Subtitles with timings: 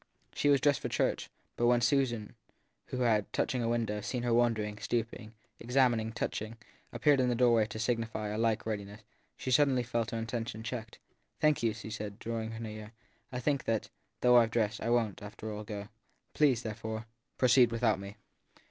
[0.33, 2.33] She was dressed for church; but when Susan,
[2.87, 6.57] who had, from a window, seen her wandering, stooping, examining, touching,
[6.91, 9.01] appeared in the doorway to signify a like readiness,
[9.37, 10.97] she sud denly felt her intention checked.
[11.39, 12.93] Thank you/ she said, drawing near;
[13.31, 13.91] I think that,
[14.21, 15.87] though I ve dressed, I won t, after all, go.
[16.33, 17.05] Please, therefore,
[17.37, 18.15] proceed without me.